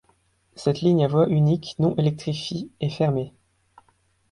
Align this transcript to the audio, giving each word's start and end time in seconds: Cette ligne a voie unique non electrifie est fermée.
Cette 0.55 0.81
ligne 0.81 1.05
a 1.05 1.07
voie 1.07 1.29
unique 1.29 1.75
non 1.77 1.95
electrifie 1.97 2.71
est 2.81 2.89
fermée. 2.89 3.35